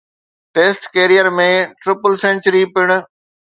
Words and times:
test 0.57 0.81
career 0.95 1.29
۾ 1.41 1.47
triple 1.81 2.11
century 2.25 2.63
پڻ 2.75 2.87